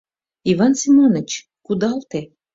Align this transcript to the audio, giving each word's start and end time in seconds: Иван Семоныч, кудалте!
Иван 0.51 0.73
Семоныч, 0.81 1.29
кудалте! 1.65 2.21